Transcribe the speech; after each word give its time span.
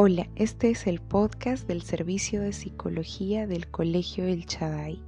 Hola, 0.00 0.28
este 0.36 0.70
es 0.70 0.86
el 0.86 1.00
podcast 1.00 1.66
del 1.66 1.82
Servicio 1.82 2.40
de 2.40 2.52
Psicología 2.52 3.48
del 3.48 3.68
Colegio 3.68 4.26
El 4.26 4.46
Chaday. 4.46 5.02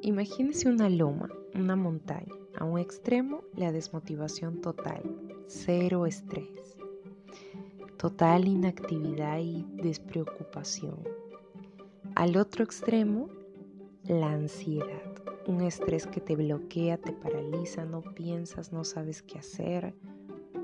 Imagínese 0.00 0.70
una 0.70 0.88
loma, 0.88 1.28
una 1.54 1.76
montaña. 1.76 2.32
A 2.58 2.64
un 2.64 2.78
extremo, 2.78 3.42
la 3.56 3.72
desmotivación 3.72 4.62
total, 4.62 5.02
cero 5.48 6.06
estrés, 6.06 6.78
total 7.98 8.48
inactividad 8.48 9.40
y 9.40 9.66
despreocupación. 9.82 10.96
Al 12.14 12.38
otro 12.38 12.64
extremo, 12.64 13.28
la 14.08 14.30
ansiedad, 14.30 15.12
un 15.46 15.62
estrés 15.62 16.06
que 16.06 16.20
te 16.20 16.36
bloquea, 16.36 16.96
te 16.96 17.12
paraliza, 17.12 17.84
no 17.84 18.02
piensas, 18.02 18.72
no 18.72 18.84
sabes 18.84 19.22
qué 19.22 19.38
hacer. 19.38 19.94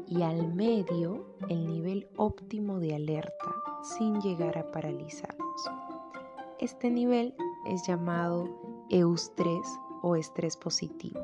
Y 0.07 0.23
al 0.23 0.53
medio, 0.55 1.27
el 1.49 1.67
nivel 1.67 2.09
óptimo 2.17 2.79
de 2.79 2.95
alerta, 2.95 3.55
sin 3.83 4.21
llegar 4.21 4.59
a 4.59 4.71
paralizarnos. 4.71 5.71
Este 6.61 6.91
nivel 6.91 7.35
es 7.67 7.87
llamado 7.87 8.49
eustrés 8.91 9.67
o 10.03 10.15
estrés 10.15 10.57
positivo. 10.57 11.21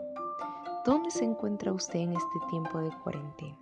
¿Dónde 0.85 1.11
se 1.11 1.25
encuentra 1.25 1.73
usted 1.73 2.01
en 2.01 2.15
este 2.15 2.39
tiempo 2.51 2.79
de 2.81 2.91
cuarentena? 3.05 3.59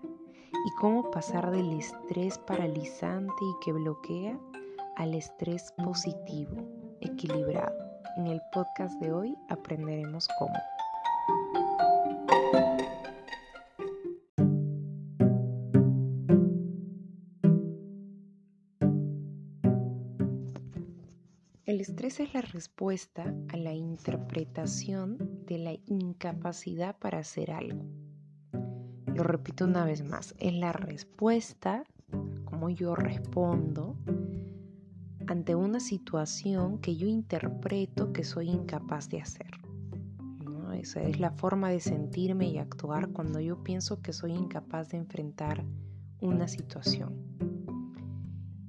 ¿Y 0.52 0.70
cómo 0.80 1.11
pasar 1.11 1.50
del 1.50 1.73
estrés 1.73 2.38
paralizante 2.38 3.45
y 3.45 3.64
que 3.64 3.73
bloquea 3.73 4.38
al 4.97 5.14
estrés 5.14 5.73
positivo, 5.84 6.56
equilibrado? 7.00 7.86
En 8.17 8.27
el 8.27 8.41
podcast 8.53 9.01
de 9.01 9.12
hoy 9.12 9.37
aprenderemos 9.49 10.29
cómo. 10.39 10.55
El 21.65 21.81
estrés 21.81 22.21
es 22.21 22.33
la 22.33 22.43
respuesta 22.43 23.34
a 23.53 23.57
la 23.57 23.73
interpretación 23.73 25.19
de 25.47 25.59
la 25.59 25.73
incapacidad 25.87 26.97
para 26.99 27.19
hacer 27.19 27.51
algo. 27.51 27.84
Lo 29.15 29.23
repito 29.23 29.65
una 29.65 29.84
vez 29.84 30.03
más, 30.03 30.34
es 30.39 30.55
la 30.55 30.73
respuesta, 30.73 31.84
como 32.45 32.71
yo 32.71 32.95
respondo 32.95 33.97
ante 35.27 35.55
una 35.55 35.80
situación 35.80 36.78
que 36.78 36.96
yo 36.96 37.08
interpreto 37.08 38.12
que 38.12 38.24
soy 38.24 38.50
incapaz 38.50 39.08
de 39.08 39.20
hacer. 39.20 39.50
Esa 40.74 41.02
es 41.02 41.19
la 41.19 41.30
forma 41.30 41.70
de 41.70 41.80
sentirme 41.80 42.48
y 42.48 42.58
actuar 42.58 43.08
cuando 43.08 43.41
yo 43.41 43.62
pienso 43.62 44.02
que 44.02 44.12
soy 44.12 44.32
incapaz 44.32 44.91
de 44.91 44.98
enfrentar 44.98 45.64
una 46.20 46.48
situación. 46.48 47.14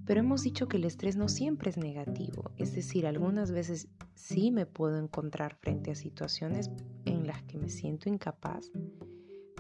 Pero 0.06 0.22
hemos 0.22 0.44
dicho 0.44 0.68
que 0.68 0.78
el 0.78 0.86
estrés 0.86 1.18
no 1.18 1.28
siempre 1.28 1.70
es 1.70 1.78
negativo, 1.78 2.52
es 2.56 2.74
decir, 2.74 3.06
algunas 3.06 3.52
veces 3.52 3.90
sí 4.16 4.52
me 4.52 4.66
puedo 4.66 4.98
encontrar 4.98 5.56
frente 5.56 5.92
a 5.92 5.96
situaciones 5.96 6.72
en 7.04 7.28
las 7.28 7.44
que 7.44 7.58
me 7.58 7.70
siento 7.70 8.08
incapaz, 8.08 8.72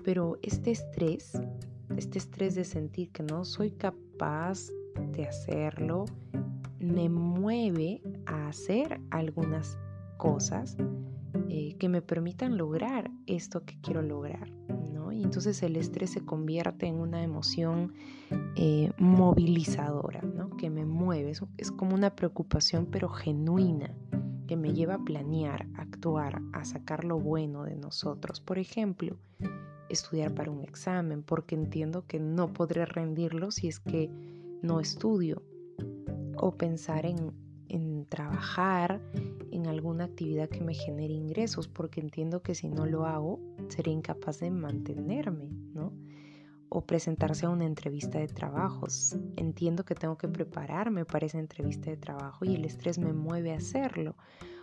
pero 0.05 0.39
este 0.41 0.71
estrés, 0.71 1.33
este 1.97 2.17
estrés 2.17 2.55
de 2.55 2.63
sentir 2.63 3.11
que 3.11 3.23
no 3.23 3.43
soy 3.43 3.71
capaz 3.71 4.69
de 5.11 5.25
hacerlo, 5.27 6.05
me 6.87 7.09
mueve 7.09 8.01
a 8.25 8.47
hacer 8.47 9.01
algunas 9.11 9.77
cosas 10.17 10.77
eh, 11.49 11.75
que 11.77 11.89
me 11.89 12.01
permitan 12.01 12.57
lograr 12.57 13.11
esto 13.25 13.63
que 13.65 13.79
quiero 13.81 14.01
lograr. 14.01 14.49
¿no? 14.93 15.11
Y 15.11 15.23
entonces 15.23 15.61
el 15.63 15.75
estrés 15.75 16.11
se 16.11 16.21
convierte 16.21 16.87
en 16.87 16.95
una 16.95 17.23
emoción 17.23 17.93
eh, 18.55 18.91
movilizadora, 18.97 20.21
¿no? 20.21 20.49
que 20.57 20.69
me 20.69 20.85
mueve. 20.85 21.31
Es, 21.31 21.43
es 21.57 21.71
como 21.71 21.93
una 21.93 22.15
preocupación 22.15 22.87
pero 22.87 23.09
genuina 23.09 23.93
que 24.47 24.55
me 24.55 24.73
lleva 24.73 24.95
a 24.95 25.03
planear, 25.03 25.67
a 25.75 25.81
actuar, 25.81 26.41
a 26.53 26.63
sacar 26.63 27.03
lo 27.03 27.19
bueno 27.19 27.63
de 27.65 27.75
nosotros. 27.75 28.39
Por 28.39 28.57
ejemplo, 28.57 29.17
estudiar 29.89 30.33
para 30.33 30.51
un 30.51 30.63
examen, 30.63 31.21
porque 31.21 31.55
entiendo 31.55 32.05
que 32.07 32.19
no 32.19 32.53
podré 32.53 32.85
rendirlo 32.85 33.51
si 33.51 33.67
es 33.67 33.79
que 33.79 34.09
no 34.61 34.79
estudio 34.79 35.43
o 36.39 36.55
pensar 36.55 37.05
en, 37.05 38.05
trabajar 38.09 39.01
en 39.51 39.67
alguna 39.67 40.05
actividad 40.05 40.49
que 40.49 40.61
me 40.61 40.73
genere 40.73 41.13
ingresos, 41.13 41.67
porque 41.67 41.99
entiendo 41.99 42.41
que 42.41 42.55
si 42.55 42.69
no 42.69 42.85
lo 42.85 43.05
hago, 43.05 43.39
seré 43.67 43.91
incapaz 43.91 44.39
de 44.39 44.51
mantenerme, 44.51 45.49
¿no? 45.73 45.93
O 46.69 46.85
presentarse 46.85 47.45
a 47.45 47.49
una 47.49 47.65
entrevista 47.65 48.19
de 48.19 48.27
trabajos. 48.27 49.17
Entiendo 49.35 49.83
que 49.85 49.95
tengo 49.95 50.17
que 50.17 50.27
prepararme 50.27 51.05
para 51.05 51.25
esa 51.25 51.39
entrevista 51.39 51.89
de 51.89 51.97
trabajo 51.97 52.45
y 52.45 52.55
el 52.55 52.65
estrés 52.65 52.99
me 52.99 53.13
mueve 53.13 53.53
a 53.53 53.57
hacerlo. 53.57 54.15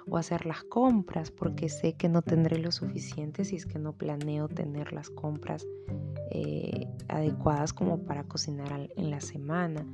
O 0.06 0.18
hacer 0.18 0.44
las 0.44 0.62
compras, 0.64 1.30
porque 1.30 1.70
sé 1.70 1.94
que 1.94 2.10
no 2.10 2.20
tendré 2.20 2.58
lo 2.58 2.72
suficiente 2.72 3.44
si 3.44 3.56
es 3.56 3.64
que 3.64 3.78
no 3.78 3.94
planeo 3.94 4.48
tener 4.48 4.92
las 4.92 5.08
compras 5.08 5.66
eh, 6.30 6.86
adecuadas 7.08 7.72
como 7.72 8.04
para 8.04 8.24
cocinar 8.24 8.90
en 8.96 9.10
la 9.10 9.22
semana 9.22 9.86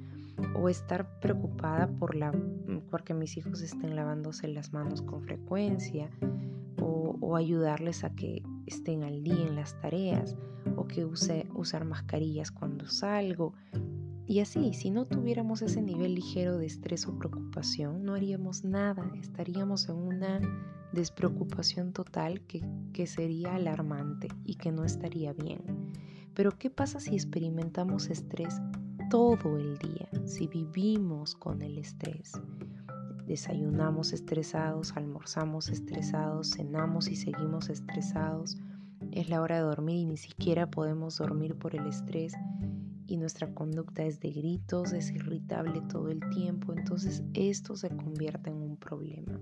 o 0.54 0.68
estar 0.68 1.20
preocupada 1.20 1.88
por 1.88 2.14
la, 2.14 2.32
mm, 2.32 2.82
porque 2.90 3.14
mis 3.14 3.36
hijos 3.36 3.62
estén 3.62 3.96
lavándose 3.96 4.48
las 4.48 4.72
manos 4.72 5.02
con 5.02 5.22
frecuencia 5.22 6.10
o, 6.80 7.36
ayudarles 7.36 8.02
a 8.02 8.10
que 8.10 8.42
estén 8.66 9.04
al 9.04 9.22
día 9.22 9.46
en 9.46 9.54
las 9.54 9.80
tareas 9.80 10.36
o 10.76 10.88
que 10.88 11.04
use 11.04 11.46
usar 11.54 11.84
mascarillas 11.84 12.50
cuando 12.50 12.86
salgo. 12.88 13.54
Y 14.26 14.40
así, 14.40 14.74
si 14.74 14.90
no 14.90 15.06
tuviéramos 15.06 15.62
ese 15.62 15.80
nivel 15.80 16.16
ligero 16.16 16.58
de 16.58 16.66
estrés 16.66 17.06
o 17.06 17.16
preocupación, 17.16 18.02
no 18.02 18.14
haríamos 18.14 18.64
nada, 18.64 19.12
estaríamos 19.20 19.88
en 19.88 19.96
una 19.96 20.40
despreocupación 20.92 21.92
total 21.92 22.40
que, 22.42 22.64
que 22.92 23.06
sería 23.06 23.54
alarmante 23.54 24.26
y 24.44 24.56
que 24.56 24.72
no 24.72 24.84
estaría 24.84 25.32
bien. 25.32 25.62
Pero 26.34 26.58
¿qué 26.58 26.68
pasa 26.68 26.98
si 26.98 27.14
experimentamos 27.14 28.10
estrés 28.10 28.60
todo 29.10 29.56
el 29.56 29.78
día, 29.78 30.08
si 30.30 30.46
vivimos 30.46 31.34
con 31.34 31.60
el 31.62 31.78
estrés. 31.78 32.32
Desayunamos 33.26 34.12
estresados, 34.12 34.96
almorzamos 34.96 35.68
estresados, 35.68 36.50
cenamos 36.50 37.08
y 37.08 37.16
seguimos 37.16 37.68
estresados. 37.68 38.56
Es 39.12 39.28
la 39.28 39.40
hora 39.42 39.56
de 39.56 39.62
dormir 39.62 39.96
y 39.96 40.06
ni 40.06 40.16
siquiera 40.16 40.70
podemos 40.70 41.18
dormir 41.18 41.56
por 41.56 41.74
el 41.74 41.86
estrés 41.86 42.34
y 43.06 43.16
nuestra 43.16 43.52
conducta 43.52 44.04
es 44.04 44.20
de 44.20 44.30
gritos, 44.30 44.92
es 44.92 45.10
irritable 45.10 45.80
todo 45.82 46.10
el 46.10 46.20
tiempo, 46.30 46.72
entonces 46.72 47.24
esto 47.34 47.74
se 47.74 47.88
convierte 47.90 48.50
en 48.50 48.62
un 48.62 48.76
problema. 48.76 49.40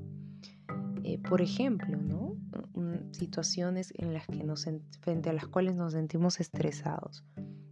Eh, 1.04 1.18
por 1.18 1.42
ejemplo, 1.42 1.98
¿no? 1.98 2.36
situaciones 3.12 3.92
en 3.96 4.14
las 4.14 4.26
que 4.26 4.44
nos, 4.44 4.66
frente 5.00 5.30
a 5.30 5.32
las 5.32 5.46
cuales 5.46 5.74
nos 5.74 5.92
sentimos 5.92 6.40
estresados. 6.40 7.24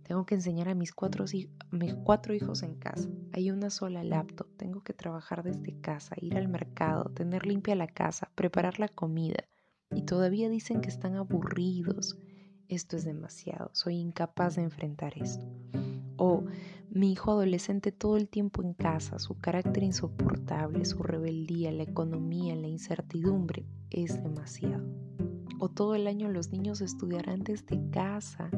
Tengo 0.06 0.24
que 0.24 0.36
enseñar 0.36 0.68
a 0.68 0.76
mis 0.76 0.92
cuatro, 0.92 1.24
mis 1.72 1.94
cuatro 1.96 2.32
hijos 2.32 2.62
en 2.62 2.76
casa. 2.76 3.08
Hay 3.32 3.50
una 3.50 3.70
sola 3.70 4.04
laptop. 4.04 4.46
Tengo 4.56 4.84
que 4.84 4.92
trabajar 4.92 5.42
desde 5.42 5.80
casa, 5.80 6.14
ir 6.20 6.36
al 6.36 6.46
mercado, 6.46 7.10
tener 7.10 7.44
limpia 7.44 7.74
la 7.74 7.88
casa, 7.88 8.30
preparar 8.36 8.78
la 8.78 8.86
comida. 8.86 9.48
Y 9.90 10.02
todavía 10.02 10.48
dicen 10.48 10.80
que 10.80 10.90
están 10.90 11.16
aburridos. 11.16 12.16
Esto 12.68 12.96
es 12.96 13.04
demasiado. 13.04 13.70
Soy 13.72 13.96
incapaz 13.96 14.54
de 14.54 14.62
enfrentar 14.62 15.14
esto. 15.20 15.44
O 16.16 16.44
mi 16.88 17.10
hijo 17.10 17.32
adolescente 17.32 17.90
todo 17.90 18.16
el 18.16 18.28
tiempo 18.28 18.62
en 18.62 18.74
casa, 18.74 19.18
su 19.18 19.36
carácter 19.38 19.82
insoportable, 19.82 20.84
su 20.84 21.02
rebeldía, 21.02 21.72
la 21.72 21.82
economía, 21.82 22.54
la 22.54 22.68
incertidumbre, 22.68 23.66
es 23.90 24.22
demasiado 24.22 24.84
o 25.58 25.68
todo 25.68 25.94
el 25.94 26.06
año 26.06 26.28
los 26.28 26.50
niños 26.50 26.80
estudiarán 26.80 27.42
desde 27.42 27.80
casa. 27.90 28.50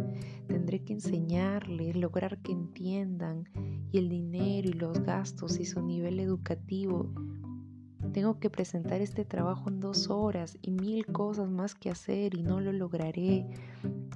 Tendré 0.47 0.83
que 0.83 0.95
enseñarles, 0.95 1.97
lograr 1.97 2.39
que 2.43 2.53
entiendan 2.53 3.49
y 3.93 3.99
el 3.99 4.09
dinero 4.09 4.69
y 4.69 4.73
los 4.73 5.01
gastos 5.01 5.59
y 5.61 5.65
su 5.65 5.81
nivel 5.83 6.21
educativo. 6.21 7.11
Tengo 8.13 8.39
que 8.41 8.51
presentar 8.51 9.01
este 9.01 9.25
trabajo 9.25 9.69
en 9.69 9.81
dos 9.81 10.09
horas 10.09 10.57
y 10.63 10.71
mil 10.71 11.07
cosas 11.07 11.51
más 11.51 11.75
que 11.75 11.91
hacer 11.91 12.35
y 12.35 12.43
no 12.43 12.61
lo 12.61 12.73
lograré 12.73 13.47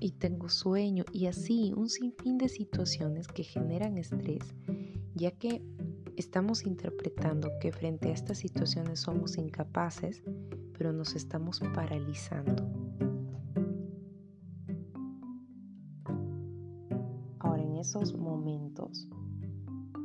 y 0.01 0.13
tengo 0.13 0.49
sueño 0.49 1.05
y 1.13 1.27
así 1.27 1.73
un 1.77 1.89
sinfín 1.89 2.39
de 2.39 2.49
situaciones 2.49 3.29
que 3.29 3.45
generan 3.45 3.99
estrés, 3.99 4.55
ya 5.15 5.31
que 5.33 5.63
estamos 6.17 6.65
interpretando 6.65 7.51
que 7.61 7.73
frente 7.73 8.09
a 8.09 8.15
estas 8.15 8.39
situaciones 8.39 9.01
somos 9.01 9.37
incapaces 9.37 10.23
pero 10.83 10.93
nos 10.93 11.15
estamos 11.15 11.61
paralizando. 11.73 12.69
Ahora 17.39 17.63
en 17.63 17.77
esos 17.77 18.19
momentos 18.19 19.07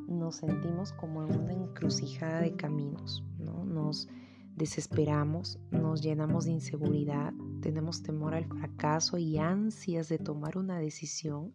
nos 0.07 0.35
sentimos 0.35 0.94
como 0.94 1.25
en 1.25 1.35
una 1.35 1.53
encrucijada 1.53 2.41
de 2.41 2.56
caminos, 2.56 3.25
¿no? 3.39 3.65
Nos, 3.65 4.07
desesperamos, 4.56 5.57
nos 5.71 6.03
llenamos 6.03 6.45
de 6.45 6.51
inseguridad, 6.51 7.33
tenemos 7.59 8.03
temor 8.03 8.35
al 8.35 8.45
fracaso 8.45 9.18
y 9.18 9.39
ansias 9.39 10.09
de 10.09 10.19
tomar 10.19 10.59
una 10.59 10.77
decisión, 10.77 11.53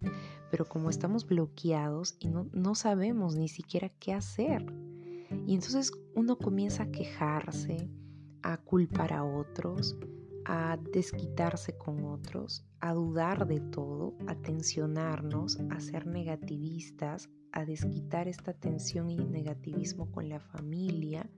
pero 0.50 0.64
como 0.64 0.90
estamos 0.90 1.28
bloqueados 1.28 2.16
y 2.18 2.26
no, 2.26 2.48
no 2.52 2.74
sabemos 2.74 3.36
ni 3.36 3.46
siquiera 3.46 3.88
qué 3.88 4.14
hacer. 4.14 4.66
Y 5.46 5.54
entonces 5.54 5.92
uno 6.16 6.38
comienza 6.38 6.82
a 6.82 6.90
quejarse, 6.90 7.88
culpar 8.72 9.12
a 9.12 9.22
otros, 9.22 9.98
a 10.46 10.78
desquitarse 10.94 11.76
con 11.76 12.06
otros, 12.06 12.64
a 12.80 12.94
dudar 12.94 13.46
de 13.46 13.60
todo, 13.60 14.14
a 14.26 14.34
tensionarnos, 14.34 15.58
a 15.68 15.78
ser 15.78 16.06
negativistas, 16.06 17.28
a 17.52 17.66
desquitar 17.66 18.28
esta 18.28 18.54
tensión 18.54 19.10
y 19.10 19.18
negativismo 19.18 20.10
con 20.10 20.30
la 20.30 20.40
familia, 20.40 21.28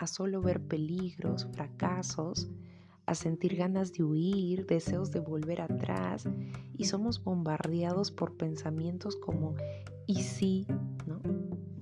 a 0.00 0.08
solo 0.08 0.42
ver 0.42 0.60
peligros, 0.60 1.46
fracasos, 1.52 2.50
a 3.06 3.14
sentir 3.14 3.54
ganas 3.54 3.92
de 3.92 4.02
huir, 4.02 4.66
deseos 4.66 5.12
de 5.12 5.20
volver 5.20 5.60
atrás 5.60 6.28
y 6.76 6.86
somos 6.86 7.22
bombardeados 7.22 8.10
por 8.10 8.36
pensamientos 8.36 9.14
como 9.14 9.54
¿y 10.08 10.22
si? 10.22 10.66
¿no? 11.06 11.20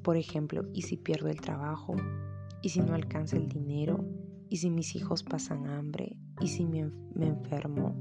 Por 0.03 0.19
ejemplo, 0.19 0.67
¿y 0.75 0.83
si 0.83 0.99
pierdo 0.99 1.31
el 1.31 1.41
trabajo? 1.41 1.97
¿Y 2.61 2.69
si 2.69 2.81
no 2.81 2.93
alcanza 2.93 3.37
el 3.37 3.49
dinero? 3.49 4.05
¿Y 4.51 4.57
si 4.59 4.71
mis 4.71 4.97
hijos 4.97 5.23
pasan 5.23 5.67
hambre? 5.67 6.17
¿Y 6.41 6.49
si 6.49 6.65
me, 6.65 6.91
enfermo? 7.21 7.95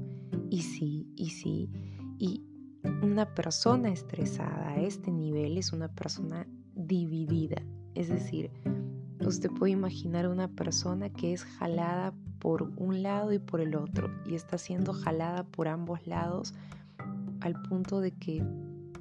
¿Y 0.50 0.62
si? 0.62 1.06
¿Y 1.16 1.30
si? 1.30 1.70
Y 2.18 2.44
una 3.02 3.34
persona 3.34 3.90
estresada 3.90 4.70
a 4.70 4.80
este 4.80 5.10
nivel 5.10 5.58
es 5.58 5.72
una 5.72 5.88
persona 5.88 6.46
dividida. 6.74 7.62
Es 7.94 8.08
decir, 8.08 8.50
usted 9.20 9.50
puede 9.50 9.72
imaginar 9.72 10.28
una 10.28 10.48
persona 10.48 11.10
que 11.10 11.32
es 11.32 11.44
jalada 11.44 12.14
por 12.38 12.62
un 12.76 13.02
lado 13.02 13.32
y 13.32 13.38
por 13.38 13.60
el 13.60 13.74
otro 13.74 14.10
y 14.24 14.34
está 14.34 14.58
siendo 14.58 14.92
jalada 14.92 15.44
por 15.44 15.68
ambos 15.68 16.06
lados 16.06 16.54
al 17.40 17.60
punto 17.62 18.00
de 18.00 18.12
que 18.12 18.44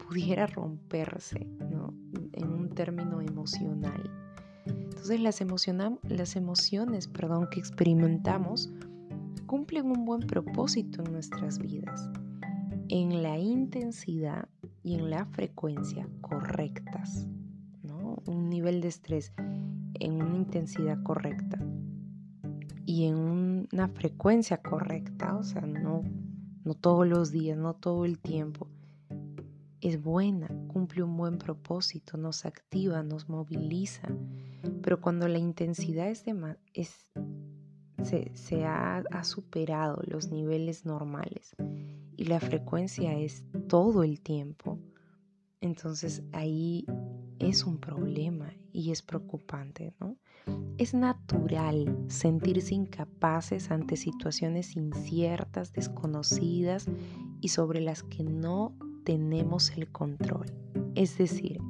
pudiera 0.08 0.48
romperse 0.48 1.48
en 2.34 2.50
un 2.50 2.70
término 2.70 3.22
emocional. 3.22 4.27
Entonces 4.98 5.22
las, 5.22 6.00
las 6.10 6.36
emociones 6.36 7.08
perdón, 7.08 7.48
que 7.52 7.60
experimentamos 7.60 8.72
cumplen 9.46 9.92
un 9.92 10.06
buen 10.06 10.22
propósito 10.22 11.04
en 11.04 11.12
nuestras 11.12 11.60
vidas, 11.60 12.10
en 12.90 13.22
la 13.22 13.38
intensidad 13.38 14.50
y 14.82 14.96
en 14.96 15.12
la 15.12 15.28
frecuencia 15.28 16.10
correctas. 16.22 17.28
¿no? 17.84 18.24
Un 18.26 18.50
nivel 18.50 18.82
de 18.82 18.88
estrés 18.88 19.34
en 20.00 20.20
una 20.20 20.36
intensidad 20.36 21.02
correcta 21.04 21.60
y 22.88 23.06
en 23.06 23.68
una 23.72 23.90
frecuencia 23.90 24.58
correcta, 24.64 25.38
o 25.38 25.44
sea, 25.44 25.62
no, 25.62 26.02
no 26.64 26.74
todos 26.74 27.08
los 27.08 27.32
días, 27.32 27.56
no 27.56 27.76
todo 27.76 28.04
el 28.04 28.18
tiempo, 28.18 28.68
es 29.82 30.02
buena, 30.02 30.48
cumple 30.68 31.04
un 31.04 31.16
buen 31.18 31.38
propósito, 31.38 32.18
nos 32.18 32.46
activa, 32.46 33.04
nos 33.04 33.30
moviliza, 33.30 34.08
pero 34.82 35.02
cuando 35.02 35.28
la 35.28 35.38
intensidad 35.38 36.10
es, 36.10 36.26
de, 36.26 36.58
es 36.74 37.12
se, 38.04 38.32
se 38.36 38.66
ha, 38.66 38.98
ha 38.98 39.24
superado 39.24 40.02
los 40.06 40.30
niveles 40.32 40.86
normales 40.86 41.56
y 42.16 42.26
la 42.26 42.40
frecuencia 42.40 43.18
es 43.18 43.44
todo 43.68 44.04
el 44.04 44.22
tiempo, 44.22 44.80
entonces 45.62 46.24
ahí 46.32 46.86
es 47.40 47.66
un 47.66 47.78
problema 47.78 48.54
y 48.72 48.92
es 48.92 49.02
preocupante, 49.02 49.94
¿no? 50.00 50.18
Es 50.78 50.94
natural 50.94 52.06
sentirse 52.08 52.76
incapaces 52.76 53.72
ante 53.72 53.98
situaciones 53.98 54.76
inciertas, 54.76 55.74
desconocidas 55.74 56.88
y 57.42 57.50
sobre 57.50 57.82
las 57.82 58.04
que 58.04 58.24
no 58.24 58.76
tenemos 59.08 59.72
el 59.78 59.90
control. 59.90 60.48
Es 60.94 61.18
decir, 61.18 61.62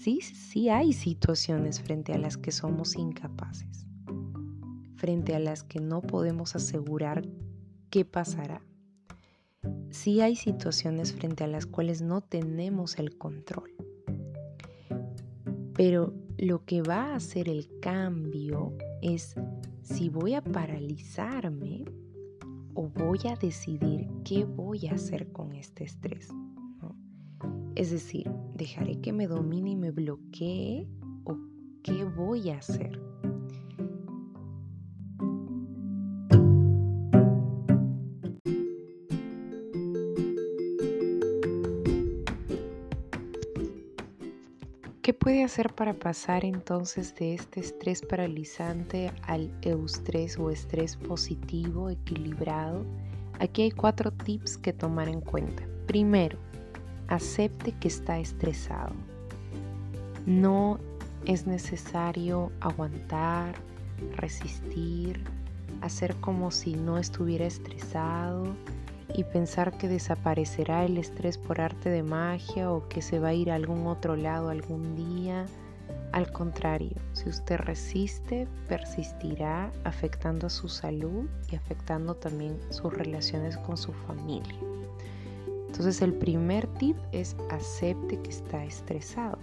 sí, 0.00 0.22
sí 0.22 0.70
hay 0.70 0.94
situaciones 0.94 1.78
frente 1.82 2.14
a 2.14 2.18
las 2.18 2.38
que 2.38 2.52
somos 2.52 2.96
incapaces, 2.96 3.86
frente 4.96 5.34
a 5.34 5.38
las 5.38 5.62
que 5.62 5.78
no 5.78 6.00
podemos 6.00 6.56
asegurar 6.56 7.28
qué 7.90 8.06
pasará. 8.06 8.62
Sí 9.90 10.22
hay 10.22 10.36
situaciones 10.36 11.12
frente 11.12 11.44
a 11.44 11.48
las 11.48 11.66
cuales 11.66 12.00
no 12.00 12.22
tenemos 12.22 12.98
el 12.98 13.18
control. 13.18 13.70
Pero 15.74 16.14
lo 16.38 16.64
que 16.64 16.80
va 16.80 17.12
a 17.12 17.16
hacer 17.16 17.46
el 17.46 17.68
cambio 17.80 18.72
es 19.02 19.34
si 19.82 20.08
voy 20.08 20.32
a 20.32 20.40
paralizarme 20.40 21.84
o 22.74 22.88
voy 22.88 23.18
a 23.30 23.36
decidir 23.36 24.08
qué 24.24 24.44
voy 24.44 24.86
a 24.86 24.94
hacer 24.94 25.32
con 25.32 25.52
este 25.52 25.84
estrés. 25.84 26.28
Es 27.74 27.90
decir, 27.90 28.30
dejaré 28.54 29.00
que 29.00 29.12
me 29.12 29.26
domine 29.26 29.70
y 29.70 29.76
me 29.76 29.90
bloquee 29.90 30.88
o 31.24 31.38
qué 31.82 32.04
voy 32.04 32.50
a 32.50 32.58
hacer. 32.58 33.09
¿Qué 45.02 45.14
puede 45.14 45.44
hacer 45.44 45.72
para 45.74 45.94
pasar 45.94 46.44
entonces 46.44 47.14
de 47.14 47.32
este 47.32 47.60
estrés 47.60 48.02
paralizante 48.02 49.10
al 49.22 49.50
eustrés 49.62 50.38
o 50.38 50.50
estrés 50.50 50.96
positivo, 50.96 51.88
equilibrado? 51.88 52.84
Aquí 53.38 53.62
hay 53.62 53.70
cuatro 53.70 54.12
tips 54.12 54.58
que 54.58 54.74
tomar 54.74 55.08
en 55.08 55.22
cuenta. 55.22 55.62
Primero, 55.86 56.38
acepte 57.08 57.72
que 57.72 57.88
está 57.88 58.18
estresado. 58.18 58.92
No 60.26 60.78
es 61.24 61.46
necesario 61.46 62.52
aguantar, 62.60 63.54
resistir, 64.16 65.24
hacer 65.80 66.14
como 66.16 66.50
si 66.50 66.74
no 66.74 66.98
estuviera 66.98 67.46
estresado 67.46 68.54
y 69.14 69.24
pensar 69.24 69.76
que 69.76 69.88
desaparecerá 69.88 70.84
el 70.84 70.98
estrés 70.98 71.38
por 71.38 71.60
arte 71.60 71.90
de 71.90 72.02
magia 72.02 72.70
o 72.70 72.88
que 72.88 73.02
se 73.02 73.18
va 73.18 73.28
a 73.28 73.34
ir 73.34 73.50
a 73.50 73.54
algún 73.54 73.86
otro 73.86 74.16
lado 74.16 74.48
algún 74.48 74.96
día. 74.96 75.46
Al 76.12 76.30
contrario, 76.32 76.96
si 77.12 77.28
usted 77.28 77.58
resiste, 77.58 78.48
persistirá 78.68 79.70
afectando 79.84 80.48
a 80.48 80.50
su 80.50 80.68
salud 80.68 81.26
y 81.50 81.56
afectando 81.56 82.14
también 82.14 82.58
sus 82.70 82.92
relaciones 82.92 83.56
con 83.58 83.76
su 83.76 83.92
familia. 83.92 84.58
Entonces 85.68 86.02
el 86.02 86.14
primer 86.14 86.66
tip 86.66 86.96
es 87.12 87.36
acepte 87.50 88.20
que 88.20 88.30
está 88.30 88.64
estresado. 88.64 89.38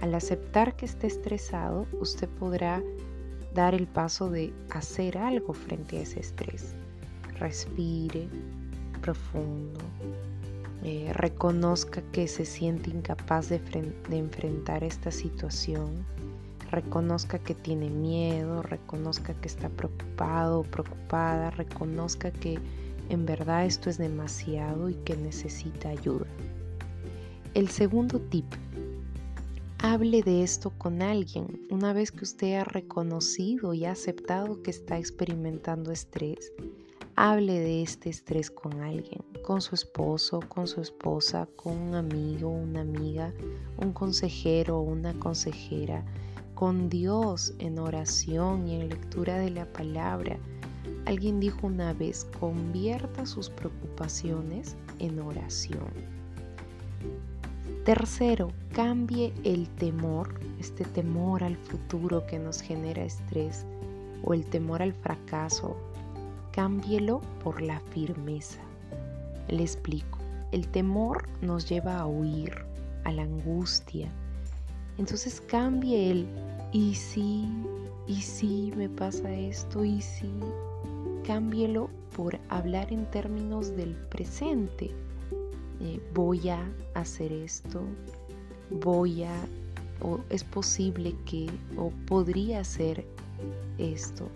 Al 0.00 0.14
aceptar 0.14 0.76
que 0.76 0.86
está 0.86 1.06
estresado, 1.06 1.86
usted 2.00 2.28
podrá 2.28 2.82
dar 3.52 3.74
el 3.74 3.86
paso 3.86 4.30
de 4.30 4.52
hacer 4.70 5.18
algo 5.18 5.52
frente 5.54 5.98
a 5.98 6.02
ese 6.02 6.20
estrés. 6.20 6.74
Respire, 7.38 8.28
profundo. 9.04 9.80
Eh, 10.82 11.12
reconozca 11.12 12.00
que 12.12 12.26
se 12.26 12.46
siente 12.46 12.88
incapaz 12.88 13.50
de, 13.50 13.58
de 14.08 14.16
enfrentar 14.16 14.82
esta 14.82 15.10
situación. 15.10 16.06
Reconozca 16.70 17.38
que 17.38 17.54
tiene 17.54 17.90
miedo, 17.90 18.62
reconozca 18.62 19.34
que 19.34 19.48
está 19.48 19.68
preocupado 19.68 20.60
o 20.60 20.62
preocupada, 20.62 21.50
reconozca 21.50 22.30
que 22.30 22.58
en 23.10 23.26
verdad 23.26 23.66
esto 23.66 23.90
es 23.90 23.98
demasiado 23.98 24.88
y 24.88 24.94
que 24.94 25.16
necesita 25.16 25.90
ayuda. 25.90 26.26
El 27.52 27.68
segundo 27.68 28.18
tip, 28.20 28.46
hable 29.80 30.22
de 30.22 30.42
esto 30.42 30.70
con 30.78 31.02
alguien. 31.02 31.60
Una 31.68 31.92
vez 31.92 32.10
que 32.10 32.24
usted 32.24 32.54
ha 32.54 32.64
reconocido 32.64 33.74
y 33.74 33.84
ha 33.84 33.92
aceptado 33.92 34.62
que 34.62 34.70
está 34.70 34.98
experimentando 34.98 35.92
estrés, 35.92 36.52
hable 37.16 37.60
de 37.60 37.82
este 37.82 38.10
estrés 38.10 38.50
con 38.50 38.80
alguien, 38.80 39.22
con 39.42 39.60
su 39.60 39.74
esposo, 39.74 40.40
con 40.48 40.66
su 40.66 40.80
esposa, 40.80 41.48
con 41.56 41.76
un 41.76 41.94
amigo, 41.94 42.48
una 42.48 42.80
amiga, 42.80 43.32
un 43.78 43.92
consejero 43.92 44.80
una 44.80 45.12
consejera, 45.14 46.04
con 46.54 46.88
Dios 46.88 47.54
en 47.58 47.78
oración 47.78 48.66
y 48.66 48.80
en 48.80 48.88
lectura 48.88 49.38
de 49.38 49.50
la 49.50 49.66
palabra. 49.66 50.38
Alguien 51.06 51.38
dijo 51.38 51.66
una 51.66 51.92
vez, 51.92 52.26
convierta 52.40 53.26
sus 53.26 53.50
preocupaciones 53.50 54.76
en 54.98 55.20
oración. 55.20 55.88
Tercero, 57.84 58.50
cambie 58.72 59.32
el 59.44 59.68
temor, 59.68 60.40
este 60.58 60.84
temor 60.84 61.44
al 61.44 61.56
futuro 61.56 62.26
que 62.26 62.38
nos 62.38 62.60
genera 62.60 63.04
estrés 63.04 63.66
o 64.24 64.32
el 64.32 64.44
temor 64.46 64.80
al 64.80 64.94
fracaso 64.94 65.76
cámbielo 66.54 67.20
por 67.42 67.60
la 67.60 67.80
firmeza. 67.80 68.60
Le 69.48 69.62
explico. 69.62 70.18
El 70.52 70.68
temor 70.68 71.28
nos 71.42 71.68
lleva 71.68 71.98
a 71.98 72.06
huir, 72.06 72.54
a 73.02 73.10
la 73.10 73.22
angustia. 73.22 74.08
Entonces 74.96 75.40
cambie 75.40 76.12
el 76.12 76.28
y 76.72 76.94
si, 76.94 77.48
¿y 78.06 78.20
si 78.20 78.72
me 78.76 78.88
pasa 78.88 79.34
esto? 79.34 79.84
¿Y 79.84 80.00
si? 80.00 80.30
Cámbielo 81.26 81.90
por 82.16 82.38
hablar 82.50 82.92
en 82.92 83.10
términos 83.10 83.74
del 83.74 83.96
presente. 84.10 84.92
Eh, 85.80 86.00
voy 86.14 86.50
a 86.50 86.64
hacer 86.94 87.32
esto, 87.32 87.82
voy 88.70 89.24
a, 89.24 89.34
o 90.00 90.20
es 90.30 90.44
posible 90.44 91.16
que, 91.26 91.50
o 91.76 91.90
podría 92.06 92.60
hacer 92.60 93.04
esto. 93.78 94.28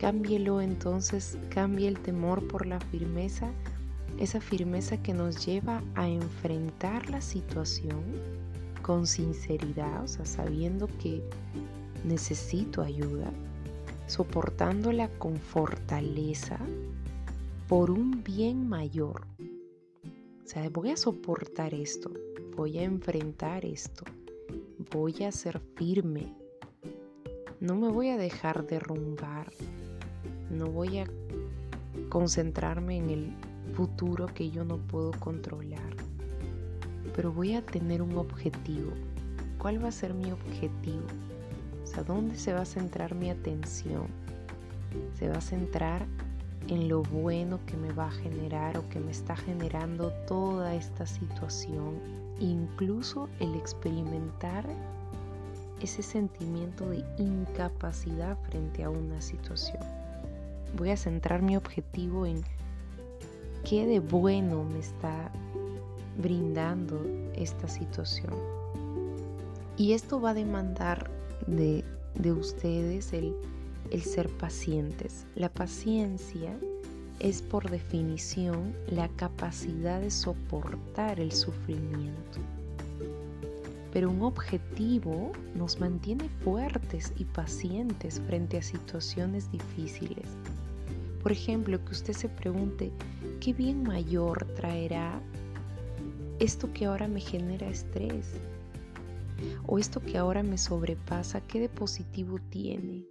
Cámbielo 0.00 0.60
entonces, 0.60 1.38
cambie 1.48 1.88
el 1.88 1.98
temor 1.98 2.46
por 2.46 2.66
la 2.66 2.80
firmeza, 2.80 3.50
esa 4.18 4.40
firmeza 4.40 5.02
que 5.02 5.14
nos 5.14 5.44
lleva 5.44 5.82
a 5.94 6.08
enfrentar 6.08 7.08
la 7.08 7.20
situación 7.20 8.02
con 8.82 9.06
sinceridad, 9.06 10.04
o 10.04 10.08
sea, 10.08 10.26
sabiendo 10.26 10.86
que 10.98 11.22
necesito 12.04 12.82
ayuda, 12.82 13.32
soportándola 14.06 15.08
con 15.18 15.36
fortaleza 15.36 16.58
por 17.68 17.90
un 17.90 18.22
bien 18.22 18.68
mayor. 18.68 19.26
O 20.44 20.48
sea, 20.48 20.68
voy 20.68 20.90
a 20.90 20.96
soportar 20.96 21.74
esto, 21.74 22.12
voy 22.56 22.78
a 22.78 22.84
enfrentar 22.84 23.64
esto, 23.64 24.04
voy 24.92 25.24
a 25.24 25.32
ser 25.32 25.58
firme, 25.74 26.32
no 27.58 27.74
me 27.74 27.88
voy 27.88 28.10
a 28.10 28.16
dejar 28.16 28.66
derrumbar, 28.66 29.52
no 30.50 30.66
voy 30.66 30.98
a 30.98 31.06
concentrarme 32.08 32.98
en 32.98 33.10
el 33.10 33.32
futuro 33.74 34.26
que 34.26 34.50
yo 34.50 34.64
no 34.64 34.78
puedo 34.78 35.12
controlar, 35.12 35.96
pero 37.14 37.32
voy 37.32 37.54
a 37.54 37.64
tener 37.64 38.02
un 38.02 38.16
objetivo. 38.16 38.92
¿Cuál 39.58 39.82
va 39.82 39.88
a 39.88 39.92
ser 39.92 40.14
mi 40.14 40.30
objetivo? 40.30 41.06
O 41.82 41.86
sea, 41.86 42.02
¿dónde 42.02 42.36
se 42.36 42.52
va 42.52 42.62
a 42.62 42.66
centrar 42.66 43.14
mi 43.14 43.30
atención? 43.30 44.06
Se 45.18 45.28
va 45.28 45.38
a 45.38 45.40
centrar 45.40 46.06
en 46.68 46.88
lo 46.88 47.02
bueno 47.02 47.60
que 47.66 47.76
me 47.76 47.92
va 47.92 48.06
a 48.06 48.10
generar 48.10 48.76
o 48.76 48.88
que 48.88 49.00
me 49.00 49.10
está 49.10 49.36
generando 49.36 50.12
toda 50.26 50.74
esta 50.74 51.06
situación, 51.06 51.98
incluso 52.40 53.28
el 53.40 53.54
experimentar 53.54 54.64
ese 55.80 56.02
sentimiento 56.02 56.88
de 56.88 57.04
incapacidad 57.18 58.36
frente 58.48 58.82
a 58.82 58.90
una 58.90 59.20
situación. 59.20 59.95
Voy 60.76 60.90
a 60.90 60.96
centrar 60.96 61.42
mi 61.42 61.56
objetivo 61.56 62.26
en 62.26 62.42
qué 63.68 63.86
de 63.86 64.00
bueno 64.00 64.64
me 64.64 64.78
está 64.78 65.30
brindando 66.18 67.00
esta 67.34 67.68
situación. 67.68 68.34
Y 69.76 69.92
esto 69.92 70.20
va 70.20 70.30
a 70.30 70.34
demandar 70.34 71.10
de, 71.46 71.84
ustedes 72.32 73.12
el, 73.12 73.34
ser 74.02 74.28
pacientes. 74.30 75.26
La 75.34 75.50
paciencia 75.50 76.56
es 77.18 77.42
por 77.42 77.70
definición 77.70 78.74
la 78.88 79.08
capacidad 79.08 80.00
de 80.00 80.10
soportar 80.10 81.20
el 81.20 81.32
sufrimiento. 81.32 82.40
Pero 83.92 84.10
un 84.10 84.22
objetivo 84.22 85.32
nos 85.54 85.78
mantiene 85.78 86.28
fuertes 86.42 87.12
y 87.16 87.24
pacientes 87.24 88.20
frente 88.26 88.58
a 88.58 88.62
situaciones 88.62 89.50
difíciles. 89.50 90.15
Por 91.26 91.32
ejemplo, 91.32 91.84
que 91.84 91.90
usted 91.90 92.12
se 92.12 92.28
pregunte, 92.28 92.92
¿qué 93.40 93.52
bien 93.52 93.82
mayor 93.82 94.46
traerá 94.54 95.20
esto 96.38 96.72
que 96.72 96.84
ahora 96.84 97.08
me 97.08 97.18
genera 97.18 97.68
estrés? 97.68 98.34
¿O 99.66 99.80
esto 99.80 100.00
que 100.00 100.18
ahora 100.18 100.44
me 100.44 100.56
sobrepasa, 100.56 101.40
qué 101.40 101.58
de 101.58 101.68
positivo 101.68 102.38
tiene? 102.48 103.08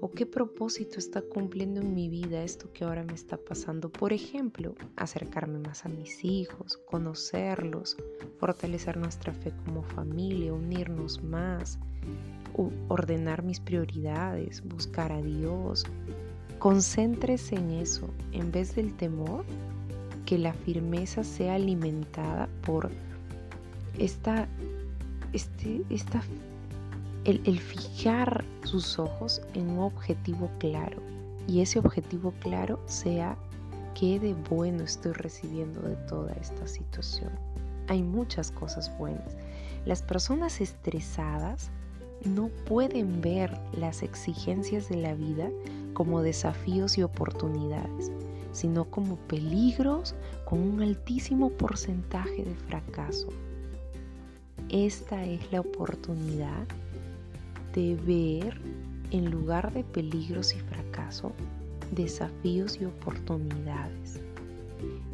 ¿O 0.00 0.10
qué 0.10 0.26
propósito 0.26 0.98
está 0.98 1.22
cumpliendo 1.22 1.80
en 1.80 1.94
mi 1.94 2.08
vida 2.08 2.42
esto 2.42 2.72
que 2.72 2.82
ahora 2.82 3.04
me 3.04 3.14
está 3.14 3.36
pasando? 3.36 3.88
Por 3.88 4.12
ejemplo, 4.12 4.74
acercarme 4.96 5.60
más 5.60 5.86
a 5.86 5.88
mis 5.88 6.24
hijos, 6.24 6.76
conocerlos, 6.90 7.98
fortalecer 8.40 8.96
nuestra 8.96 9.32
fe 9.32 9.52
como 9.64 9.84
familia, 9.84 10.52
unirnos 10.52 11.22
más, 11.22 11.78
ordenar 12.88 13.44
mis 13.44 13.60
prioridades, 13.60 14.60
buscar 14.66 15.12
a 15.12 15.22
Dios. 15.22 15.84
Concéntrese 16.60 17.56
en 17.56 17.70
eso 17.70 18.10
en 18.32 18.52
vez 18.52 18.76
del 18.76 18.94
temor, 18.94 19.46
que 20.26 20.36
la 20.36 20.52
firmeza 20.52 21.24
sea 21.24 21.54
alimentada 21.54 22.48
por 22.62 22.90
esta 23.98 24.46
este, 25.32 25.82
el, 27.24 27.60
fijar 27.60 28.44
sus 28.64 28.98
ojos 28.98 29.40
en 29.54 29.70
un 29.70 29.78
objetivo 29.78 30.50
claro 30.58 31.02
y 31.48 31.62
ese 31.62 31.78
objetivo 31.78 32.34
claro 32.40 32.78
sea 32.84 33.36
qué 33.98 34.20
de 34.20 34.34
bueno 34.34 34.84
estoy 34.84 35.12
recibiendo 35.12 35.80
de 35.80 35.96
toda 36.08 36.32
esta 36.34 36.66
situación. 36.66 37.30
Hay 37.88 38.02
muchas 38.02 38.50
cosas 38.50 38.96
buenas. 38.98 39.34
Las 39.86 40.02
personas 40.02 40.60
estresadas 40.60 41.70
no 42.24 42.48
pueden 42.66 43.22
ver 43.22 43.58
las 43.72 44.02
exigencias 44.02 44.90
de 44.90 44.96
la 44.96 45.14
vida 45.14 45.48
como 46.00 46.22
desafíos 46.22 46.96
y 46.96 47.02
oportunidades, 47.02 48.10
sino 48.52 48.86
como 48.86 49.16
peligros 49.16 50.14
con 50.46 50.60
un 50.60 50.80
altísimo 50.80 51.50
porcentaje 51.50 52.42
de 52.42 52.54
fracaso 52.54 53.28
esta 54.70 55.24
es 55.24 55.50
la 55.50 55.62
oportunidad 55.62 56.64
de 57.74 57.96
ver, 57.96 58.60
en 59.10 59.28
lugar 59.28 59.72
de 59.72 59.82
peligros 59.82 60.54
y 60.54 60.60
fracaso, 60.60 61.32
desafíos 61.90 62.80
y 62.80 62.84
oportunidades. 62.84 64.20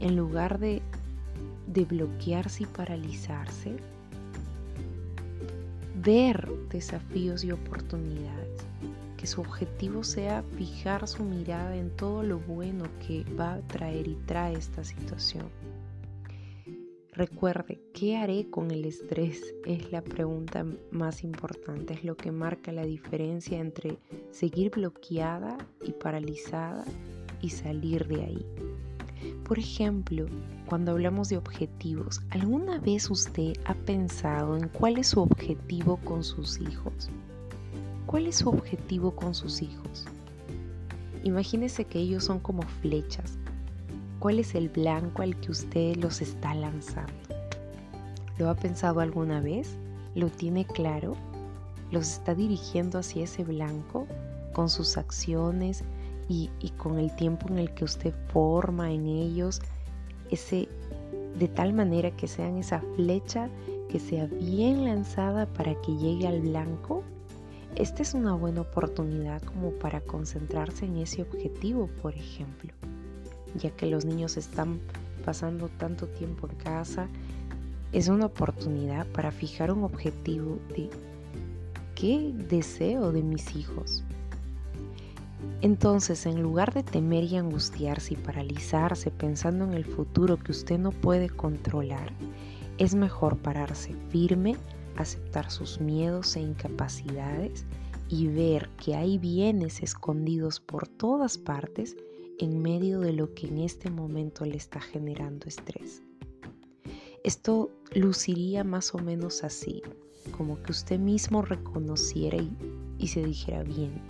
En 0.01 0.15
lugar 0.15 0.59
de, 0.59 0.83
de 1.69 1.87
bloquearse 1.87 2.65
y 2.65 2.67
paralizarse, 2.67 3.77
ver 6.03 6.47
desafíos 6.71 7.43
y 7.43 7.53
oportunidades. 7.53 8.46
Que 9.27 9.33
su 9.33 9.41
objetivo 9.41 10.05
sea 10.05 10.45
fijar 10.57 11.09
su 11.09 11.25
mirada 11.25 11.77
en 11.77 11.91
todo 11.91 12.23
lo 12.23 12.39
bueno 12.39 12.85
que 13.05 13.25
va 13.35 13.55
a 13.55 13.61
traer 13.61 14.07
y 14.07 14.15
trae 14.25 14.55
esta 14.55 14.85
situación. 14.85 15.51
Recuerde, 17.11 17.81
¿qué 17.93 18.17
haré 18.19 18.49
con 18.49 18.71
el 18.71 18.85
estrés? 18.85 19.53
Es 19.65 19.91
la 19.91 20.01
pregunta 20.01 20.65
más 20.93 21.25
importante, 21.25 21.95
es 21.95 22.05
lo 22.05 22.17
que 22.17 22.31
marca 22.31 22.71
la 22.71 22.85
diferencia 22.85 23.59
entre 23.59 23.99
seguir 24.31 24.71
bloqueada 24.71 25.59
y 25.83 25.91
paralizada 25.91 26.85
y 27.43 27.51
salir 27.51 28.07
de 28.07 28.23
ahí. 28.23 28.47
Por 29.45 29.59
ejemplo, 29.59 30.27
cuando 30.67 30.93
hablamos 30.93 31.31
de 31.31 31.39
objetivos, 31.39 32.23
¿alguna 32.31 32.79
vez 32.79 33.11
usted 33.11 33.55
ha 33.65 33.75
pensado 33.75 34.57
en 34.57 34.69
cuál 34.69 34.99
es 34.99 35.09
su 35.09 35.21
objetivo 35.21 35.97
con 36.05 36.23
sus 36.23 36.61
hijos? 36.61 37.11
¿Cuál 38.07 38.27
es 38.27 38.37
su 38.37 38.49
objetivo 38.49 39.15
con 39.15 39.35
sus 39.35 39.63
hijos? 39.63 40.07
Imagínese 41.25 41.85
que 41.85 41.99
ellos 41.99 42.25
son 42.25 42.39
como 42.39 42.63
flechas 42.63 43.37
¿Cuál 44.19 44.39
es 44.39 44.55
el 44.55 44.71
blanco 44.71 45.23
al 45.23 45.37
que 45.37 45.51
usted 45.51 45.97
los 45.97 46.23
está 46.23 46.55
lanzando? 46.55 47.13
¿Lo 48.39 48.49
ha 48.49 48.55
pensado 48.55 49.01
alguna 49.01 49.41
vez? 49.41 49.77
¿Lo 50.15 50.29
tiene 50.31 50.65
claro? 50.65 51.15
¿Los 51.91 52.13
está 52.13 52.35
dirigiendo 52.35 52.99
hacia 52.99 53.25
ese 53.25 53.45
blanco 53.45 54.07
con 54.55 54.71
sus 54.71 54.97
acciones 54.97 55.85
y, 56.29 56.49
con 56.79 56.99
el 56.99 57.15
tiempo 57.15 57.47
en 57.49 57.59
el 57.59 57.75
que 57.75 57.85
usted 57.85 58.15
forma 58.33 58.91
en 58.91 59.07
ellos 59.07 59.61
ese 60.31 60.69
de 61.39 61.47
tal 61.47 61.75
manera 61.75 62.11
que 62.11 62.27
sean 62.27 62.57
esa 62.57 62.81
flecha 62.97 63.51
que 63.91 64.01
sea 64.01 64.27
bien 64.27 64.87
lanzada 64.87 65.47
para 65.47 65.75
que 65.83 65.95
llegue 65.95 66.27
al 66.27 66.41
blanco? 66.41 67.05
Esta 67.77 68.03
es 68.03 68.15
una 68.15 68.35
buena 68.35 68.63
oportunidad 68.63 69.43
como 69.43 69.71
para 69.71 70.01
concentrarse 70.01 70.87
en 70.87 70.97
ese 70.97 71.23
objetivo, 71.23 71.89
por 72.03 72.15
ejemplo 72.15 72.73
ya 73.57 73.71
que 73.71 73.87
los 73.87 74.05
niños 74.05 74.37
están 74.37 74.81
pasando 75.25 75.69
tanto 75.69 76.07
tiempo 76.07 76.49
en 76.49 76.57
casa, 76.57 77.09
es 77.93 78.09
una 78.09 78.27
oportunidad 78.27 79.07
para 79.09 79.31
fijar 79.31 79.73
un 79.73 79.85
objetivo 79.85 80.59
de 80.77 80.91
qué 81.95 82.33
deseo 82.49 83.13
de 83.13 83.23
mis 83.23 83.57
hijos. 83.57 84.05
Entonces, 85.63 86.27
en 86.27 86.43
lugar 86.43 86.75
de 86.75 86.83
temer 86.83 87.25
y 87.25 87.37
angustiarse 87.37 88.15
y 88.15 88.17
paralizarse 88.17 89.11
pensando 89.11 89.65
en 89.65 89.73
el 89.73 89.85
futuro 89.85 90.37
que 90.37 90.53
usted 90.53 90.79
no 90.79 90.91
puede 90.91 91.31
controlar, 91.31 92.13
es 92.79 92.95
mejor 92.95 93.39
pararse 93.39 93.95
firme, 94.11 94.57
aceptar 94.97 95.51
sus 95.51 95.81
miedos 95.81 96.37
e 96.37 96.41
incapacidades 96.41 97.65
y 98.09 98.29
ver 98.29 98.69
que 98.83 98.95
hay 98.95 99.19
bienes 99.19 99.83
escondidos 99.83 100.61
por 100.61 100.87
todas 100.87 101.39
partes 101.39 101.97
en 102.39 102.61
medio 102.61 103.01
de 103.01 103.13
lo 103.13 103.35
que 103.35 103.49
en 103.49 103.59
este 103.59 103.91
momento 103.91 104.45
le 104.45 104.57
está 104.57 104.81
generando 104.81 105.47
estrés. 105.47 106.03
Esto 107.25 107.71
luciría 107.95 108.63
más 108.63 108.95
o 108.95 108.99
menos 108.99 109.43
así, 109.43 109.83
como 110.37 110.63
que 110.63 110.73
usted 110.73 110.99
mismo 110.99 111.43
reconociera 111.43 112.37
y, 112.37 112.57
y 112.99 113.09
se 113.09 113.25
dijera 113.25 113.65
bien, 113.65 114.01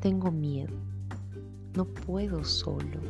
tengo 0.00 0.32
miedo, 0.32 0.74
no 1.74 1.84
puedo 1.84 2.44
solo, 2.44 3.00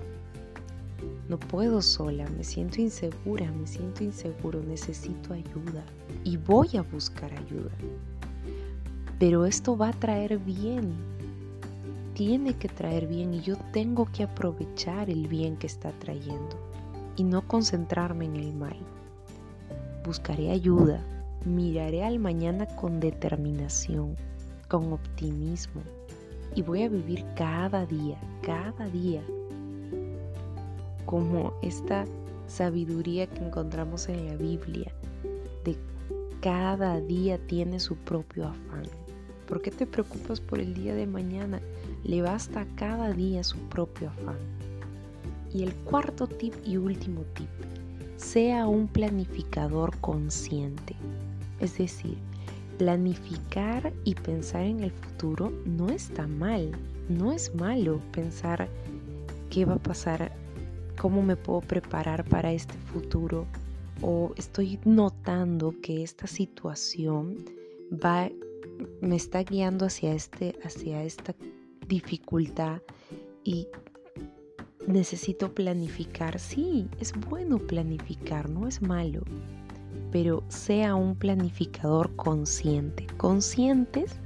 no 1.29 1.39
puedo 1.39 1.83
sola, 1.83 2.27
me 2.37 2.43
siento 2.43 2.81
insegura, 2.81 3.51
me 3.53 3.67
siento 3.67 4.03
inseguro, 4.03 4.63
necesito 4.63 5.35
ayuda 5.35 5.85
y 6.25 6.39
voy 6.39 6.77
a 6.79 6.83
buscar 6.83 7.31
ayuda. 7.33 7.71
Pero 9.19 9.45
esto 9.45 9.77
va 9.77 9.89
a 9.89 9.93
traer 9.93 10.39
bien, 10.39 10.95
tiene 12.15 12.55
que 12.55 12.69
traer 12.69 13.07
bien 13.07 13.35
y 13.35 13.41
yo 13.41 13.57
tengo 13.73 14.07
que 14.07 14.23
aprovechar 14.23 15.11
el 15.11 15.29
bien 15.29 15.57
que 15.59 15.67
está 15.67 15.93
trayendo 15.93 16.57
y 17.17 17.25
no 17.25 17.47
concentrarme 17.47 18.25
en 18.25 18.37
el 18.37 18.55
mal. 18.55 18.77
Buscaré 20.07 20.51
ayuda, 20.51 21.05
miraré 21.45 22.05
al 22.05 22.19
mañana 22.19 22.65
con 22.77 23.01
determinación, 23.01 24.17
con 24.69 24.95
optimismo 24.95 25.83
y 26.55 26.63
voy 26.63 26.85
a 26.85 26.89
vivir 26.89 27.23
cada 27.37 27.85
día, 27.85 28.19
cada 28.43 28.89
día 28.89 29.23
como 31.09 31.55
esta 31.63 32.05
sabiduría 32.49 33.27
que 33.29 33.43
encontramos 33.43 34.11
en 34.11 34.27
la 34.27 34.37
Biblia, 34.37 34.93
de 35.65 35.75
cada 36.43 37.01
día 37.01 37.39
tiene 37.47 37.81
su 37.81 37.97
propio 37.97 38.49
afán. 38.49 38.83
¿Por 39.49 39.63
qué 39.63 39.71
te 39.71 39.87
preocupas 39.87 40.39
por 40.39 40.61
el 40.61 40.75
día 40.75 40.95
de 40.95 41.07
mañana? 41.07 41.63
Le 42.05 42.21
basta 42.21 42.67
cada 42.77 43.11
día 43.15 43.43
su 43.43 43.57
propio 43.71 44.11
afán. 44.11 44.37
Y 45.51 45.63
el 45.63 45.75
cuarto 45.77 46.27
tip 46.27 46.53
y 46.63 46.77
último 46.77 47.23
tip, 47.33 47.49
sea 48.19 48.67
un 48.67 48.87
planificador 48.87 49.97
consciente. 50.03 50.95
Es 51.59 51.79
decir, 51.79 52.19
planificar 52.77 53.95
y 54.05 54.15
pensar 54.15 54.65
en 54.65 54.81
el 54.81 54.91
futuro 54.91 55.55
no 55.65 55.89
está 55.89 56.27
mal, 56.27 56.71
no 57.09 57.33
es 57.33 57.55
malo 57.55 57.99
pensar 58.13 58.69
qué 59.49 59.65
va 59.65 59.77
a 59.77 59.83
pasar 59.83 60.33
cómo 60.99 61.23
me 61.23 61.37
puedo 61.37 61.61
preparar 61.61 62.25
para 62.25 62.53
este 62.53 62.75
futuro 62.93 63.47
o 64.03 64.33
estoy 64.37 64.79
notando 64.85 65.75
que 65.83 66.03
esta 66.03 66.27
situación 66.27 67.37
va 67.93 68.31
me 69.01 69.17
está 69.17 69.43
guiando 69.43 69.87
hacia 69.87 70.15
este 70.15 70.57
hacia 70.63 71.03
esta 71.03 71.35
dificultad 71.89 72.81
y 73.43 73.67
necesito 74.89 75.55
planificar. 75.55 76.39
Sí, 76.39 76.89
es 76.99 77.13
bueno 77.29 77.59
planificar, 77.59 78.49
no 78.49 78.67
es 78.67 78.83
malo, 78.83 79.23
pero 80.11 80.43
sea 80.49 80.95
un 80.95 81.15
planificador 81.15 82.15
consciente, 82.17 83.07
conscientes 83.17 84.17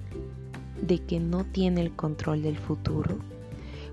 de 0.81 0.99
que 0.99 1.21
no 1.21 1.45
tiene 1.45 1.83
el 1.83 1.95
control 1.95 2.43
del 2.43 2.57
futuro, 2.57 3.19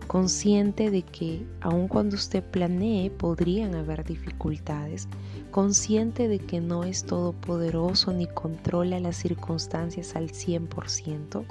consciente 0.10 0.90
de 0.90 1.04
que 1.04 1.46
aun 1.62 1.88
cuando 1.88 2.16
usted 2.16 2.44
planee 2.44 3.12
podrían 3.12 3.76
haber 3.76 4.04
dificultades, 4.04 5.08
consciente 5.52 6.28
de 6.28 6.40
que 6.40 6.62
no 6.62 6.84
es 6.84 7.04
todopoderoso 7.04 8.12
ni 8.12 8.26
controla 8.26 9.00
las 9.00 9.18
circunstancias 9.18 10.16
al 10.16 10.32
100%, 10.32 11.44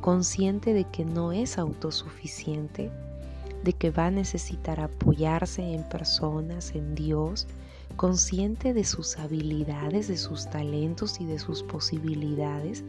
consciente 0.00 0.74
de 0.74 0.84
que 0.84 1.04
no 1.04 1.32
es 1.32 1.58
autosuficiente, 1.58 2.92
de 3.64 3.72
que 3.72 3.90
va 3.90 4.06
a 4.06 4.10
necesitar 4.12 4.78
apoyarse 4.78 5.62
en 5.62 5.82
personas, 5.82 6.76
en 6.76 6.94
Dios, 6.94 7.48
consciente 7.96 8.74
de 8.74 8.84
sus 8.84 9.18
habilidades, 9.18 10.06
de 10.06 10.18
sus 10.18 10.48
talentos 10.48 11.20
y 11.20 11.26
de 11.26 11.40
sus 11.40 11.64
posibilidades, 11.64 12.84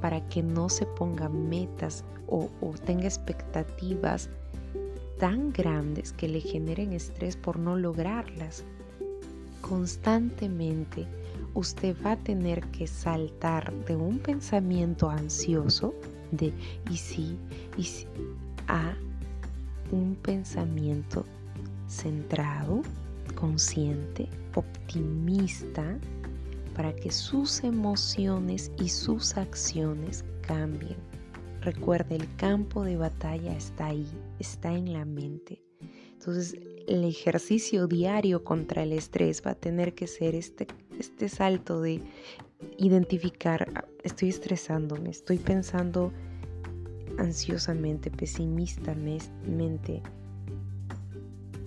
para 0.00 0.26
que 0.28 0.42
no 0.42 0.68
se 0.68 0.86
ponga 0.86 1.28
metas 1.28 2.04
o, 2.26 2.48
tenga 2.84 3.06
expectativas 3.06 4.30
tan 5.18 5.52
grandes 5.52 6.12
que 6.12 6.28
le 6.28 6.40
generen 6.40 6.92
estrés 6.92 7.36
por 7.36 7.58
no 7.58 7.76
lograrlas. 7.76 8.64
Constantemente 9.60 11.06
usted 11.54 11.96
va 12.04 12.12
a 12.12 12.16
tener 12.16 12.64
que 12.68 12.86
saltar 12.86 13.72
de 13.84 13.96
un 13.96 14.18
pensamiento 14.18 15.10
ansioso 15.10 15.94
de 16.30 16.52
y 16.90 16.96
sí, 16.96 17.36
y 17.76 17.84
sí, 17.84 18.06
a 18.68 18.94
un 19.90 20.14
pensamiento 20.14 21.24
centrado, 21.88 22.82
consciente, 23.34 24.28
optimista, 24.54 25.98
para 26.74 26.94
que 26.94 27.10
sus 27.10 27.62
emociones 27.64 28.70
y 28.78 28.88
sus 28.88 29.36
acciones 29.36 30.24
cambien. 30.42 30.96
Recuerde, 31.60 32.16
el 32.16 32.34
campo 32.36 32.84
de 32.84 32.96
batalla 32.96 33.54
está 33.54 33.86
ahí, 33.86 34.08
está 34.38 34.72
en 34.72 34.92
la 34.92 35.04
mente. 35.04 35.62
Entonces, 36.12 36.56
el 36.86 37.04
ejercicio 37.04 37.86
diario 37.86 38.44
contra 38.44 38.82
el 38.82 38.92
estrés 38.92 39.42
va 39.46 39.52
a 39.52 39.54
tener 39.54 39.94
que 39.94 40.06
ser 40.06 40.34
este, 40.34 40.66
este 40.98 41.28
salto 41.28 41.80
de 41.80 42.02
identificar, 42.78 43.68
ah, 43.74 43.84
estoy 44.02 44.30
estresándome, 44.30 45.10
estoy 45.10 45.38
pensando 45.38 46.12
ansiosamente, 47.18 48.10
pesimistamente, 48.10 50.02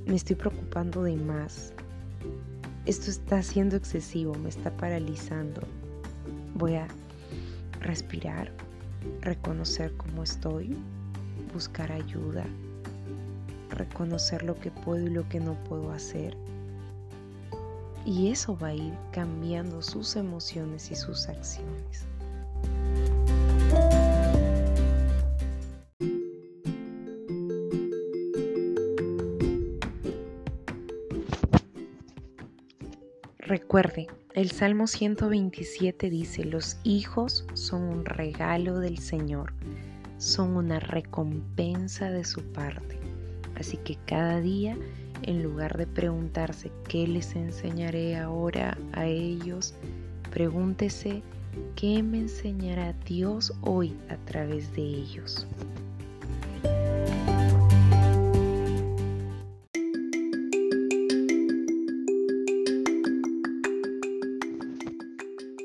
me 0.06 0.16
estoy 0.16 0.36
preocupando 0.36 1.04
de 1.04 1.16
más, 1.16 1.74
esto 2.86 3.10
está 3.10 3.42
siendo 3.42 3.78
excesivo, 3.78 4.36
me 4.36 4.50
está 4.50 4.70
paralizando. 4.76 5.62
Voy 6.56 6.76
a 6.76 6.88
respirar, 7.80 8.52
reconocer 9.22 9.96
cómo 9.96 10.24
estoy, 10.24 10.76
buscar 11.54 11.92
ayuda, 11.92 12.46
reconocer 13.70 14.44
lo 14.44 14.60
que 14.60 14.70
puedo 14.70 15.08
y 15.08 15.10
lo 15.10 15.28
que 15.30 15.40
no 15.40 15.54
puedo 15.64 15.92
hacer. 15.92 16.36
Y 18.06 18.32
eso 18.32 18.58
va 18.58 18.68
a 18.68 18.76
ir 18.76 18.94
cambiando 19.14 19.82
sus 19.82 20.18
emociones 20.18 20.92
y 20.92 20.96
sus 20.96 21.30
acciones. 21.30 22.06
Recuerde, 33.74 34.06
el 34.36 34.52
Salmo 34.52 34.86
127 34.86 36.12
dice, 36.12 36.46
los 36.46 36.78
hijos 36.84 37.44
son 37.56 37.82
un 37.82 38.06
regalo 38.06 38.78
del 38.78 39.00
Señor, 39.00 39.52
son 40.20 40.58
una 40.58 40.80
recompensa 40.80 42.12
de 42.12 42.24
su 42.24 42.44
parte. 42.54 43.00
Así 43.56 43.78
que 43.78 43.98
cada 44.06 44.40
día, 44.42 44.78
en 45.24 45.42
lugar 45.42 45.76
de 45.76 45.88
preguntarse 45.88 46.72
qué 46.88 47.08
les 47.08 47.36
enseñaré 47.36 48.16
ahora 48.16 48.78
a 48.92 49.08
ellos, 49.08 49.74
pregúntese 50.30 51.24
qué 51.76 52.04
me 52.04 52.20
enseñará 52.20 52.94
Dios 53.08 53.56
hoy 53.62 53.98
a 54.10 54.18
través 54.18 54.72
de 54.76 54.84
ellos. 54.84 55.48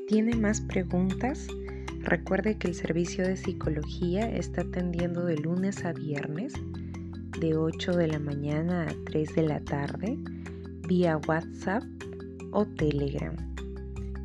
¿Tiene 0.08 0.34
más 0.36 0.62
preguntas? 0.62 1.48
Recuerde 2.00 2.56
que 2.56 2.68
el 2.68 2.74
servicio 2.74 3.26
de 3.26 3.36
psicología 3.36 4.26
está 4.34 4.62
atendiendo 4.62 5.26
de 5.26 5.36
lunes 5.36 5.84
a 5.84 5.92
viernes 5.92 6.54
de 7.38 7.54
8 7.54 7.92
de 7.92 8.08
la 8.08 8.18
mañana 8.18 8.84
a 8.84 8.94
3 9.04 9.34
de 9.34 9.42
la 9.42 9.60
tarde 9.60 10.16
vía 10.88 11.20
WhatsApp 11.28 11.82
o 12.52 12.64
Telegram. 12.64 13.36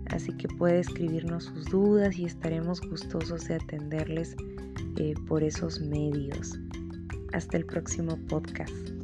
Así 0.06 0.32
que 0.38 0.48
puede 0.48 0.80
escribirnos 0.80 1.44
sus 1.44 1.66
dudas 1.66 2.18
y 2.18 2.24
estaremos 2.24 2.80
gustosos 2.80 3.46
de 3.50 3.56
atenderles 3.56 4.38
eh, 4.96 5.16
por 5.28 5.44
esos 5.44 5.82
medios. 5.82 6.58
Hasta 7.34 7.58
el 7.58 7.66
próximo 7.66 8.18
podcast. 8.30 9.03